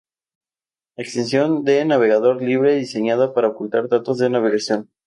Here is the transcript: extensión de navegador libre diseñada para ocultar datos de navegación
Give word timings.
extensión 0.97 1.63
de 1.63 1.85
navegador 1.85 2.41
libre 2.41 2.73
diseñada 2.73 3.35
para 3.35 3.49
ocultar 3.49 3.87
datos 3.87 4.17
de 4.17 4.31
navegación 4.31 4.89